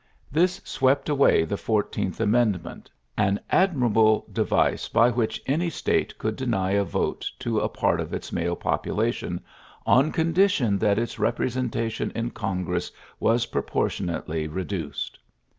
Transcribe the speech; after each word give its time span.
This 0.31 0.55
swept 0.65 1.11
ay 1.11 1.43
the 1.45 1.57
Fourteenth 1.57 2.19
Amendment, 2.19 2.89
an 3.19 3.39
mirable 3.51 4.23
device 4.33 4.87
by 4.89 5.11
which 5.11 5.39
any 5.45 5.69
State 5.69 6.11
old 6.25 6.35
deny 6.37 6.71
a 6.71 6.83
vote 6.83 7.29
to 7.37 7.59
a 7.59 7.69
part 7.69 7.99
of 7.99 8.11
its 8.11 8.31
male 8.31 8.55
pulation 8.55 9.41
on 9.85 10.11
condition 10.11 10.79
that 10.79 10.97
its 10.97 11.17
represen 11.17 11.75
ion 11.99 12.11
in 12.15 12.31
Congress 12.31 12.91
was 13.19 13.45
proportionately 13.45 14.47
re 14.47 14.65
ced. 14.67 15.19